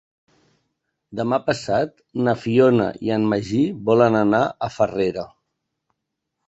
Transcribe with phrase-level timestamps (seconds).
[1.19, 1.93] Demà passat
[2.29, 3.63] na Fiona i en Magí
[3.93, 5.33] volen anar a Farrera.